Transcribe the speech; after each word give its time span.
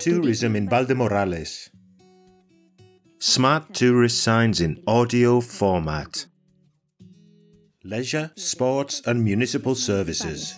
Tourism 0.00 0.56
in 0.56 0.66
Valdemorales. 0.66 1.68
Smart 3.18 3.74
tourist 3.74 4.22
signs 4.22 4.58
in 4.58 4.82
audio 4.86 5.42
format. 5.42 6.24
Leisure, 7.84 8.30
sports, 8.34 9.02
and 9.04 9.22
municipal 9.22 9.74
services. 9.74 10.54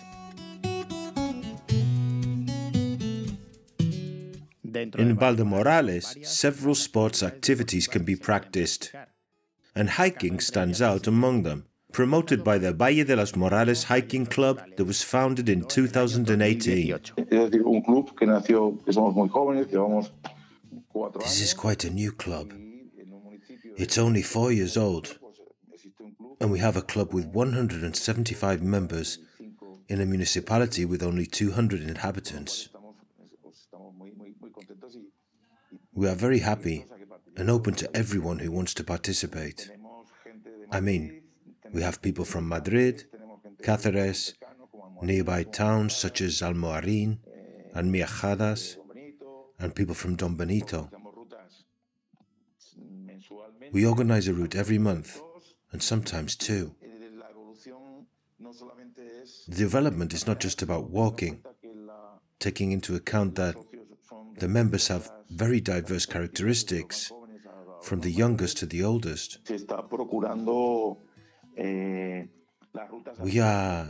In 4.73 5.17
Valdemorales, 5.17 6.25
several 6.25 6.73
sports 6.73 7.21
activities 7.21 7.85
can 7.85 8.05
be 8.05 8.15
practiced, 8.15 8.93
and 9.75 9.89
hiking 9.89 10.39
stands 10.39 10.81
out 10.81 11.05
among 11.05 11.43
them 11.43 11.65
promoted 11.93 12.43
by 12.43 12.57
the 12.57 12.73
Valle 12.73 13.05
de 13.05 13.15
los 13.15 13.35
Morales 13.35 13.83
Hiking 13.83 14.25
Club 14.25 14.59
that 14.75 14.85
was 14.85 15.03
founded 15.03 15.47
in 15.47 15.63
2018. 15.63 16.99
This 21.19 21.41
is 21.41 21.53
quite 21.53 21.83
a 21.83 21.89
new 21.91 22.11
club. 22.11 22.51
It's 23.77 23.97
only 23.97 24.23
four 24.23 24.51
years 24.51 24.75
old, 24.75 25.19
and 26.41 26.51
we 26.51 26.59
have 26.59 26.75
a 26.75 26.81
club 26.81 27.13
with 27.13 27.27
175 27.27 28.61
members 28.63 29.19
in 29.87 30.01
a 30.01 30.05
municipality 30.05 30.85
with 30.85 31.03
only 31.03 31.27
200 31.27 31.83
inhabitants. 31.83 32.69
We 35.93 36.07
are 36.07 36.15
very 36.15 36.39
happy 36.39 36.85
and 37.37 37.51
open 37.51 37.75
to 37.75 37.95
everyone 37.95 38.39
who 38.39 38.51
wants 38.51 38.73
to 38.75 38.83
participate. 38.83 39.69
I 40.71 40.79
mean, 40.79 41.22
we 41.73 41.81
have 41.81 42.01
people 42.01 42.23
from 42.23 42.47
Madrid, 42.47 43.05
Cáceres, 43.61 44.33
nearby 45.01 45.43
towns 45.43 45.95
such 45.95 46.21
as 46.21 46.41
Almoharín 46.41 47.17
and 47.73 47.93
Miajadas, 47.93 48.77
and 49.59 49.75
people 49.75 49.95
from 49.95 50.15
Don 50.15 50.35
Benito. 50.35 50.89
We 53.71 53.85
organize 53.87 54.27
a 54.27 54.33
route 54.33 54.55
every 54.55 54.77
month, 54.77 55.19
and 55.71 55.81
sometimes 55.81 56.35
two. 56.35 56.75
The 59.47 59.55
development 59.55 60.13
is 60.13 60.27
not 60.27 60.39
just 60.39 60.61
about 60.61 60.91
walking, 60.91 61.43
taking 62.39 62.71
into 62.71 62.95
account 62.95 63.35
that 63.35 63.55
the 64.37 64.47
members 64.47 64.87
have 64.89 65.09
very 65.31 65.59
diverse 65.59 66.05
characteristics, 66.05 67.11
from 67.81 68.01
the 68.01 68.11
youngest 68.11 68.57
to 68.57 68.65
the 68.65 68.83
oldest. 68.83 69.39
We 73.19 73.39
are 73.39 73.87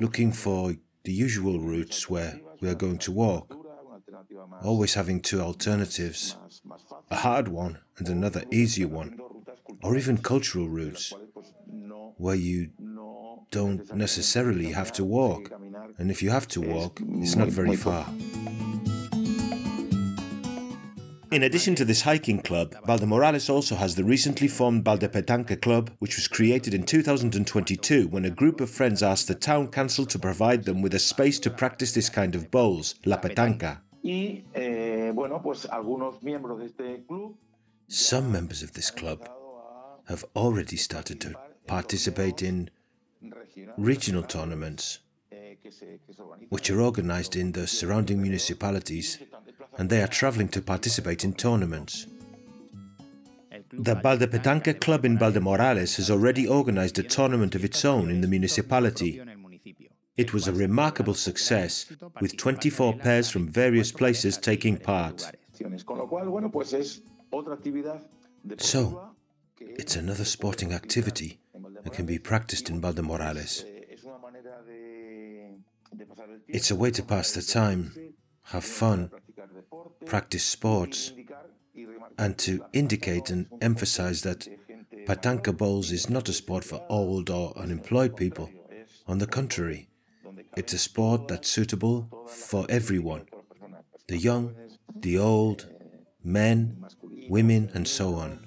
looking 0.00 0.32
for 0.32 0.74
the 1.04 1.12
usual 1.12 1.60
routes 1.60 2.08
where 2.08 2.40
we 2.60 2.68
are 2.68 2.74
going 2.74 2.98
to 2.98 3.12
walk, 3.12 3.56
always 4.62 4.94
having 4.94 5.20
two 5.20 5.40
alternatives 5.40 6.36
a 7.10 7.16
hard 7.16 7.48
one 7.48 7.78
and 7.98 8.08
another 8.08 8.42
easier 8.50 8.88
one, 8.88 9.20
or 9.82 9.96
even 9.96 10.16
cultural 10.16 10.68
routes 10.68 11.12
where 12.16 12.34
you 12.36 12.70
don't 13.50 13.94
necessarily 13.94 14.72
have 14.72 14.92
to 14.92 15.04
walk, 15.04 15.50
and 15.98 16.10
if 16.10 16.22
you 16.22 16.30
have 16.30 16.48
to 16.48 16.60
walk, 16.60 17.00
it's 17.20 17.36
not 17.36 17.48
very 17.48 17.76
far. 17.76 18.06
In 21.32 21.44
addition 21.44 21.74
to 21.76 21.86
this 21.86 22.02
hiking 22.02 22.42
club, 22.42 22.74
Valdemorales 22.86 23.48
also 23.48 23.74
has 23.76 23.94
the 23.94 24.04
recently 24.04 24.48
formed 24.48 24.84
Valdepetanca 24.84 25.62
Club, 25.62 25.90
which 25.98 26.16
was 26.16 26.28
created 26.28 26.74
in 26.74 26.82
2022 26.82 28.08
when 28.08 28.26
a 28.26 28.30
group 28.30 28.60
of 28.60 28.68
friends 28.68 29.02
asked 29.02 29.28
the 29.28 29.34
town 29.34 29.68
council 29.68 30.04
to 30.04 30.18
provide 30.18 30.64
them 30.64 30.82
with 30.82 30.92
a 30.92 30.98
space 30.98 31.38
to 31.38 31.48
practice 31.48 31.92
this 31.92 32.10
kind 32.10 32.34
of 32.34 32.50
bowls, 32.50 32.96
la 33.06 33.16
petanca. 33.16 33.80
Some 37.88 38.30
members 38.30 38.62
of 38.62 38.72
this 38.74 38.90
club 38.90 39.26
have 40.08 40.26
already 40.36 40.76
started 40.76 41.18
to 41.22 41.34
participate 41.66 42.42
in 42.42 42.68
regional 43.78 44.22
tournaments, 44.22 44.98
which 46.50 46.68
are 46.68 46.82
organized 46.82 47.36
in 47.36 47.52
the 47.52 47.66
surrounding 47.66 48.20
municipalities 48.20 49.18
and 49.82 49.90
they 49.90 50.00
are 50.00 50.06
traveling 50.06 50.46
to 50.46 50.62
participate 50.62 51.24
in 51.24 51.32
tournaments. 51.32 52.06
The 53.72 53.96
Valdepetanca 53.96 54.80
Club 54.80 55.04
in 55.04 55.18
Valdemorales 55.18 55.96
has 55.96 56.08
already 56.08 56.46
organized 56.46 57.00
a 57.00 57.02
tournament 57.02 57.56
of 57.56 57.64
its 57.64 57.84
own 57.84 58.08
in 58.08 58.20
the 58.20 58.28
municipality. 58.28 59.20
It 60.16 60.32
was 60.32 60.46
a 60.46 60.52
remarkable 60.52 61.14
success, 61.14 61.86
with 62.20 62.36
24 62.36 62.98
pairs 62.98 63.28
from 63.28 63.48
various 63.48 63.90
places 63.90 64.38
taking 64.38 64.76
part. 64.76 65.32
So, 68.58 69.10
it's 69.58 69.96
another 69.96 70.24
sporting 70.24 70.72
activity 70.74 71.40
that 71.82 71.92
can 71.92 72.06
be 72.06 72.20
practiced 72.20 72.70
in 72.70 72.80
Valdemorales. 72.80 73.64
It's 76.46 76.70
a 76.70 76.76
way 76.76 76.92
to 76.92 77.02
pass 77.02 77.32
the 77.32 77.42
time, 77.42 78.12
have 78.44 78.64
fun, 78.64 79.10
practice 80.06 80.44
sports, 80.44 81.12
and 82.18 82.38
to 82.38 82.64
indicate 82.72 83.30
and 83.30 83.46
emphasize 83.60 84.22
that 84.22 84.48
Petanca 85.06 85.56
Bowls 85.56 85.90
is 85.90 86.08
not 86.08 86.28
a 86.28 86.32
sport 86.32 86.64
for 86.64 86.84
old 86.88 87.30
or 87.30 87.56
unemployed 87.56 88.16
people. 88.16 88.50
On 89.06 89.18
the 89.18 89.26
contrary, 89.26 89.88
it's 90.56 90.72
a 90.72 90.78
sport 90.78 91.28
that's 91.28 91.48
suitable 91.48 92.08
for 92.28 92.66
everyone 92.68 93.26
the 94.08 94.18
young, 94.18 94.54
the 94.94 95.16
old, 95.18 95.68
men, 96.22 96.84
women, 97.28 97.70
and 97.72 97.88
so 97.88 98.14
on. 98.14 98.46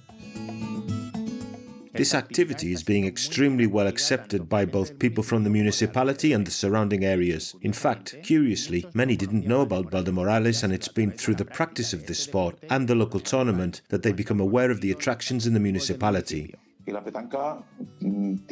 This 1.96 2.14
activity 2.14 2.74
is 2.74 2.84
being 2.84 3.06
extremely 3.06 3.68
well 3.68 3.88
accepted 3.88 4.50
by 4.50 4.66
both 4.66 5.00
people 5.00 5.24
from 5.24 5.44
the 5.44 5.50
municipality 5.50 6.34
and 6.34 6.46
the 6.46 6.52
surrounding 6.52 7.06
areas. 7.06 7.56
In 7.62 7.74
fact, 7.74 8.18
curiously, 8.24 8.86
many 8.94 9.16
didn't 9.16 9.48
know 9.48 9.62
about 9.62 9.92
Valdemorales, 9.92 10.64
and 10.64 10.74
it's 10.74 10.90
been 10.90 11.12
through 11.12 11.36
the 11.36 11.46
practice 11.46 11.94
of 11.94 12.06
this 12.06 12.20
sport 12.20 12.58
and 12.70 12.88
the 12.88 12.96
local 12.96 13.20
tournament 13.20 13.82
that 13.90 14.04
they 14.04 14.12
become 14.12 14.40
aware 14.40 14.72
of 14.72 14.82
the 14.82 14.92
attractions 14.92 15.48
in 15.48 15.54
the 15.54 15.60
municipality. 15.60 16.54
Mm, 16.88 18.48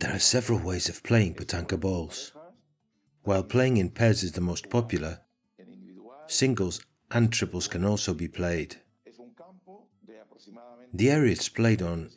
there 0.00 0.14
are 0.14 0.18
several 0.18 0.58
ways 0.60 0.88
of 0.88 1.02
playing 1.02 1.34
petanca 1.34 1.78
balls. 1.78 2.32
While 3.24 3.42
playing 3.42 3.76
in 3.76 3.90
pairs 3.90 4.22
is 4.22 4.32
the 4.32 4.40
most 4.40 4.70
popular, 4.70 5.20
singles 6.26 6.80
and 7.10 7.32
triples 7.32 7.68
can 7.68 7.84
also 7.84 8.14
be 8.14 8.28
played. 8.28 8.76
The 10.94 11.10
area 11.10 11.32
it's 11.32 11.48
played 11.48 11.80
on 11.80 12.10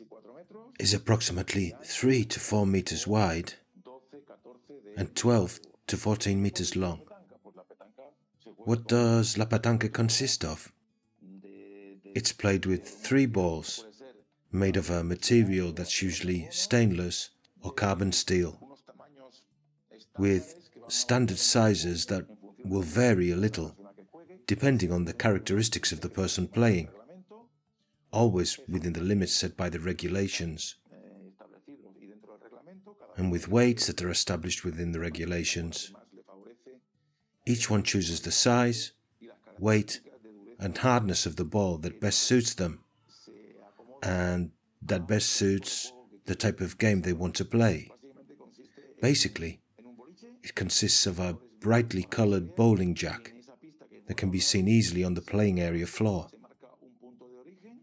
is 0.78 0.92
approximately 0.92 1.74
3 1.82 2.24
to 2.26 2.38
4 2.38 2.66
meters 2.66 3.06
wide 3.06 3.54
and 4.98 5.14
12 5.16 5.60
to 5.86 5.96
14 5.96 6.42
meters 6.42 6.76
long. 6.76 7.00
What 8.58 8.86
does 8.86 9.38
La 9.38 9.46
Petanca 9.46 9.90
consist 9.90 10.44
of? 10.44 10.70
It's 12.04 12.32
played 12.32 12.66
with 12.66 12.86
three 12.86 13.24
balls 13.24 13.86
made 14.52 14.76
of 14.76 14.90
a 14.90 15.02
material 15.02 15.72
that's 15.72 16.02
usually 16.02 16.48
stainless 16.50 17.30
or 17.62 17.72
carbon 17.72 18.12
steel, 18.12 18.58
with 20.18 20.68
standard 20.88 21.38
sizes 21.38 22.06
that 22.06 22.26
will 22.64 22.82
vary 22.82 23.30
a 23.30 23.36
little 23.36 23.74
depending 24.46 24.92
on 24.92 25.06
the 25.06 25.14
characteristics 25.14 25.92
of 25.92 26.02
the 26.02 26.08
person 26.08 26.46
playing 26.46 26.88
always 28.12 28.58
within 28.68 28.92
the 28.92 29.00
limits 29.00 29.32
set 29.32 29.56
by 29.56 29.68
the 29.68 29.80
regulations, 29.80 30.76
and 33.16 33.32
with 33.32 33.48
weights 33.48 33.86
that 33.86 34.02
are 34.02 34.10
established 34.10 34.64
within 34.64 34.92
the 34.92 35.00
regulations. 35.00 35.92
Each 37.46 37.70
one 37.70 37.82
chooses 37.82 38.20
the 38.20 38.32
size, 38.32 38.92
weight, 39.58 40.00
and 40.58 40.76
hardness 40.76 41.26
of 41.26 41.36
the 41.36 41.44
ball 41.44 41.78
that 41.78 42.00
best 42.00 42.18
suits 42.20 42.54
them, 42.54 42.80
and 44.02 44.50
that 44.82 45.06
best 45.06 45.30
suits 45.30 45.92
the 46.26 46.34
type 46.34 46.60
of 46.60 46.78
game 46.78 47.02
they 47.02 47.12
want 47.12 47.34
to 47.36 47.44
play. 47.44 47.90
Basically, 49.00 49.60
it 50.42 50.54
consists 50.54 51.06
of 51.06 51.18
a 51.18 51.38
brightly 51.60 52.02
colored 52.02 52.54
bowling 52.54 52.94
jack 52.94 53.32
that 54.06 54.16
can 54.16 54.30
be 54.30 54.40
seen 54.40 54.68
easily 54.68 55.02
on 55.04 55.14
the 55.14 55.20
playing 55.20 55.60
area 55.60 55.86
floor. 55.86 56.28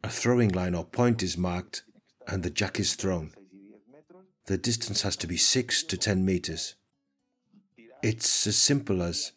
A 0.03 0.09
throwing 0.09 0.49
line 0.49 0.75
or 0.75 0.83
point 0.83 1.23
is 1.23 1.37
marked 1.37 1.83
and 2.27 2.43
the 2.43 2.49
jack 2.49 2.77
is 2.79 2.95
thrown. 2.95 3.31
The 4.47 4.57
distance 4.57 5.03
has 5.03 5.15
to 5.17 5.27
be 5.27 5.37
6 5.37 5.83
to 5.83 5.97
10 5.97 6.25
meters. 6.25 6.75
It's 8.01 8.45
as 8.45 8.57
simple 8.57 9.01
as 9.01 9.31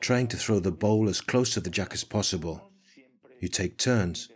trying 0.00 0.28
to 0.28 0.36
throw 0.36 0.60
the 0.60 0.72
bowl 0.72 1.08
as 1.08 1.22
close 1.22 1.54
to 1.54 1.60
the 1.60 1.70
jack 1.70 1.94
as 1.94 2.04
possible. 2.04 2.70
You 3.40 3.48
take 3.48 3.78
turns, 3.78 4.28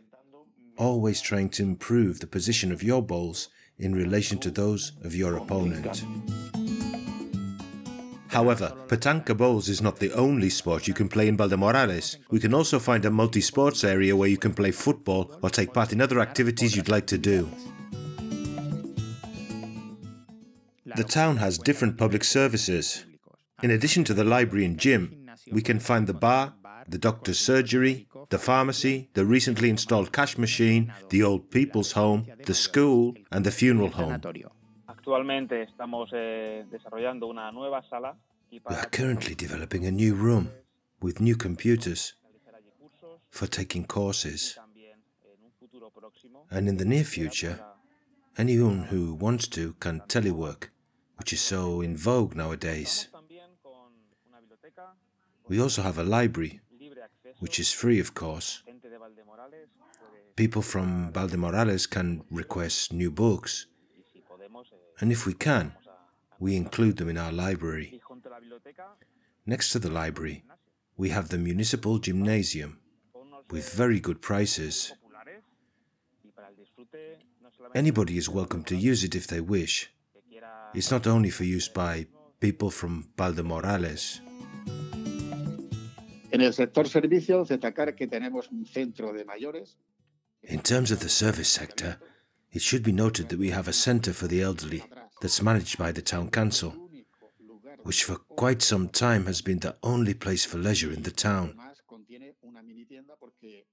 always 0.78 1.20
trying 1.20 1.50
to 1.50 1.62
improve 1.62 2.20
the 2.20 2.26
position 2.26 2.72
of 2.72 2.82
your 2.82 3.02
bowls 3.02 3.48
in 3.78 3.94
relation 3.94 4.38
to 4.38 4.50
those 4.50 4.92
of 5.02 5.14
your 5.14 5.36
opponent. 5.36 6.02
However, 8.34 8.72
Petanca 8.88 9.36
Bowls 9.36 9.68
is 9.68 9.80
not 9.80 10.00
the 10.00 10.12
only 10.12 10.50
sport 10.50 10.88
you 10.88 10.92
can 10.92 11.08
play 11.08 11.28
in 11.28 11.36
Valdemorales. 11.36 12.16
We 12.30 12.40
can 12.40 12.52
also 12.52 12.80
find 12.80 13.04
a 13.04 13.10
multi 13.10 13.40
sports 13.40 13.84
area 13.84 14.16
where 14.16 14.28
you 14.28 14.38
can 14.38 14.52
play 14.52 14.72
football 14.72 15.30
or 15.40 15.50
take 15.50 15.72
part 15.72 15.92
in 15.92 16.00
other 16.00 16.18
activities 16.18 16.74
you'd 16.74 16.88
like 16.88 17.06
to 17.06 17.16
do. 17.16 17.48
The 20.96 21.04
town 21.04 21.36
has 21.36 21.58
different 21.58 21.96
public 21.96 22.24
services. 22.24 23.04
In 23.62 23.70
addition 23.70 24.02
to 24.02 24.14
the 24.14 24.24
library 24.24 24.64
and 24.64 24.78
gym, 24.78 25.28
we 25.52 25.62
can 25.62 25.78
find 25.78 26.08
the 26.08 26.12
bar, 26.12 26.54
the 26.88 26.98
doctor's 26.98 27.38
surgery, 27.38 28.08
the 28.30 28.38
pharmacy, 28.40 29.10
the 29.14 29.24
recently 29.24 29.70
installed 29.70 30.12
cash 30.12 30.36
machine, 30.38 30.92
the 31.10 31.22
old 31.22 31.52
people's 31.52 31.92
home, 31.92 32.26
the 32.46 32.54
school, 32.54 33.14
and 33.30 33.46
the 33.46 33.52
funeral 33.52 33.90
home. 33.90 34.20
Actualmente 35.04 35.64
estamos 35.64 36.08
eh, 36.14 36.64
desarrollando 36.70 37.26
una 37.26 37.52
nueva 37.52 37.82
sala 37.90 38.16
y 38.50 38.58
We 38.66 38.74
are 38.74 38.88
currently 38.90 39.34
developing 39.34 39.84
a 39.84 39.90
new 39.90 40.14
room 40.14 40.48
with 41.02 41.20
new 41.20 41.36
computers 41.36 42.16
realizar 42.22 42.54
allí 42.54 42.70
cursos 42.80 43.20
for 43.28 43.46
taking 43.46 43.84
courses. 43.84 44.54
también 44.54 44.98
en 45.26 45.44
un 45.44 45.52
futuro 45.58 45.90
próximo 45.90 46.46
And 46.48 46.70
in 46.70 46.78
the 46.78 46.86
near 46.86 47.04
future, 47.04 47.62
anyone 48.38 48.86
who 48.90 49.14
wants 49.20 49.46
to 49.50 49.74
can 49.78 50.00
telework, 50.08 50.70
which 51.18 51.34
is 51.34 51.40
so 51.42 51.82
in 51.82 51.98
vogue 51.98 52.34
nowadays. 52.34 53.10
también 53.12 53.50
con 53.62 53.92
una 54.26 54.40
biblioteca 54.40 54.94
We 55.50 55.60
also 55.60 55.82
have 55.82 55.98
a 56.00 56.04
library, 56.04 56.62
which 57.40 57.58
is 57.60 57.74
free, 57.74 58.00
of 58.00 58.14
course. 58.14 58.62
gente 58.64 58.88
de 58.88 58.96
Valdemorales 58.96 59.68
puede 59.98 60.32
People 60.34 60.62
from 60.62 61.12
Valdemorales 61.12 61.86
can 61.90 62.24
request 62.30 62.90
new 62.94 63.10
books, 63.10 63.68
y 63.98 64.02
si 64.10 64.20
podemos 64.22 64.72
eh, 64.72 64.76
and 65.00 65.10
if 65.12 65.26
we 65.26 65.34
can, 65.34 65.74
we 66.38 66.56
include 66.56 66.96
them 66.96 67.08
in 67.08 67.18
our 67.18 67.32
library. 67.32 67.90
y 67.92 68.00
junto 68.00 68.28
a 68.28 68.32
la 68.32 68.40
biblioteca 68.40 68.96
Next 69.46 69.72
to 69.72 69.78
the 69.78 69.90
library, 69.90 70.44
we 70.96 71.10
have 71.10 71.28
the 71.28 71.38
municipal 71.38 71.98
gymnasium 71.98 72.78
with 73.50 73.74
very 73.74 74.00
good 74.00 74.20
prices. 74.20 74.94
populares 75.02 75.42
y 76.24 76.30
para 76.30 76.48
el 76.48 76.56
disfrute 76.56 77.18
no 77.42 77.50
solamente 77.50 77.78
Anybody 77.78 78.16
is 78.16 78.28
welcome 78.28 78.62
to 78.64 78.74
use 78.74 79.04
it 79.04 79.14
if 79.14 79.26
they 79.26 79.40
wish. 79.40 79.90
It's 80.74 80.90
not 80.90 81.06
only 81.06 81.30
for 81.30 81.44
use 81.44 81.68
by 81.68 82.06
people 82.40 82.70
from 82.70 83.04
Valdemorales. 83.16 84.20
En 86.32 86.40
el 86.40 86.52
sector 86.52 86.88
servicios, 86.88 87.48
destacar 87.48 87.94
que 87.94 88.08
tenemos 88.08 88.50
un 88.50 88.66
centro 88.66 89.12
de 89.12 89.24
mayores. 89.24 89.76
In 90.42 90.60
terms 90.60 90.90
of 90.90 90.98
the 90.98 91.08
service 91.08 91.48
sector, 91.48 92.00
it 92.54 92.62
should 92.62 92.84
be 92.84 92.92
noted 92.92 93.28
that 93.28 93.38
we 93.38 93.50
have 93.50 93.68
a 93.68 93.72
centre 93.72 94.12
for 94.12 94.28
the 94.28 94.40
elderly 94.40 94.84
that's 95.20 95.42
managed 95.42 95.76
by 95.76 95.90
the 95.90 96.00
town 96.00 96.30
council, 96.30 96.72
which 97.82 98.04
for 98.04 98.16
quite 98.36 98.62
some 98.62 98.88
time 98.88 99.26
has 99.26 99.42
been 99.42 99.58
the 99.58 99.74
only 99.82 100.14
place 100.14 100.44
for 100.44 100.58
leisure 100.58 100.92
in 100.92 101.02
the 101.02 101.10
town. 101.10 101.56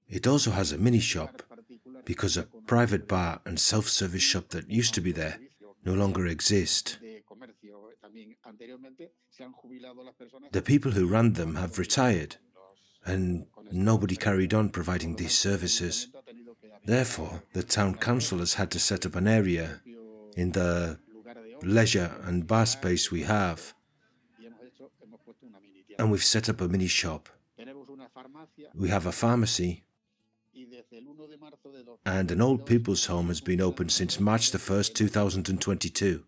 It 0.08 0.26
also 0.26 0.50
has 0.50 0.72
a 0.72 0.78
mini 0.78 0.98
shop 0.98 1.42
because 2.04 2.36
a 2.36 2.48
private 2.66 3.06
bar 3.06 3.40
and 3.46 3.58
self 3.58 3.88
service 3.88 4.22
shop 4.22 4.48
that 4.48 4.68
used 4.68 4.94
to 4.94 5.00
be 5.00 5.12
there 5.12 5.38
no 5.84 5.94
longer 5.94 6.26
exist. 6.26 6.98
The 10.52 10.62
people 10.62 10.90
who 10.90 11.06
ran 11.06 11.32
them 11.34 11.54
have 11.54 11.78
retired, 11.78 12.36
and 13.04 13.46
nobody 13.70 14.16
carried 14.16 14.52
on 14.52 14.70
providing 14.70 15.16
these 15.16 15.36
services. 15.38 16.08
Therefore, 16.84 17.42
the 17.52 17.62
town 17.62 17.94
council 17.94 18.38
has 18.38 18.54
had 18.54 18.70
to 18.72 18.78
set 18.78 19.06
up 19.06 19.14
an 19.14 19.28
area 19.28 19.80
in 20.36 20.52
the 20.52 20.98
leisure 21.62 22.10
and 22.24 22.46
bar 22.46 22.66
space 22.66 23.10
we 23.10 23.22
have, 23.22 23.74
and 25.98 26.10
we've 26.10 26.24
set 26.24 26.48
up 26.48 26.60
a 26.60 26.68
mini 26.68 26.88
shop. 26.88 27.28
We 28.74 28.88
have 28.88 29.06
a 29.06 29.12
pharmacy, 29.12 29.84
y 30.54 30.64
desde 30.64 30.98
el 30.98 31.06
1 31.06 31.28
de 31.28 31.36
marzo 31.38 31.70
de 31.72 31.84
dos- 31.84 31.98
and 32.04 32.30
an 32.32 32.40
old 32.40 32.66
people's 32.66 33.06
home 33.06 33.28
has 33.28 33.40
been 33.40 33.60
open 33.60 33.88
since 33.88 34.18
March 34.20 34.50
the 34.50 34.58
1st, 34.58 34.94
2022, 34.94 36.24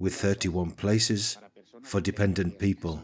with 0.00 0.14
31 0.14 0.72
places 0.72 1.38
for 1.84 2.00
dependent 2.00 2.58
people. 2.58 3.00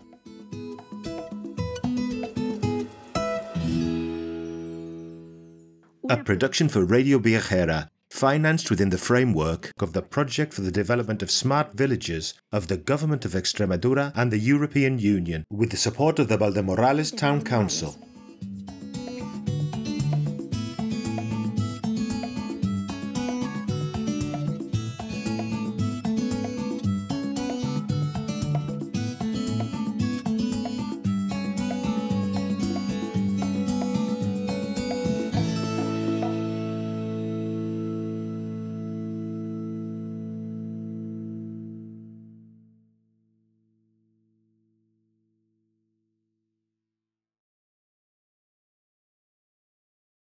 A 6.11 6.19
production 6.19 6.69
for 6.69 6.85
Radio 6.85 7.19
Viajera, 7.19 7.89
financed 8.11 8.69
within 8.69 8.91
the 8.91 8.99
framework 8.99 9.73
of 9.81 9.95
the 9.95 10.03
Project 10.03 10.53
for 10.53 10.61
the 10.61 10.71
Development 10.71 11.23
of 11.23 11.31
Smart 11.31 11.73
Villages 11.73 12.35
of 12.53 12.69
the 12.69 12.77
Government 12.77 13.25
of 13.25 13.33
Extremadura 13.33 14.13
and 14.15 14.31
the 14.31 14.39
European 14.39 14.99
Union, 14.99 15.47
with 15.51 15.71
the 15.71 15.79
support 15.79 16.19
of 16.19 16.29
the 16.29 16.37
Valdemorales 16.37 17.11
Town 17.11 17.43
Council. 17.43 17.97